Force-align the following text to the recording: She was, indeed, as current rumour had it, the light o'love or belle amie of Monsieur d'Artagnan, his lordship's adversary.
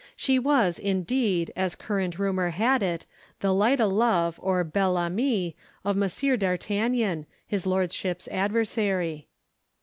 She 0.15 0.39
was, 0.39 0.79
indeed, 0.79 1.51
as 1.55 1.75
current 1.75 2.17
rumour 2.17 2.49
had 2.49 2.81
it, 2.81 3.05
the 3.41 3.53
light 3.53 3.79
o'love 3.79 4.39
or 4.41 4.63
belle 4.63 4.97
amie 4.97 5.55
of 5.85 5.95
Monsieur 5.95 6.35
d'Artagnan, 6.37 7.27
his 7.45 7.67
lordship's 7.67 8.27
adversary. 8.29 9.27